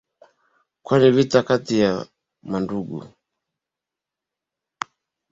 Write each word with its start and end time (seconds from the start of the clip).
Kwani 0.83 1.09
vita 1.15 1.39
kati 1.47 1.75
ya 1.83 1.91
mandugu. 2.49 2.99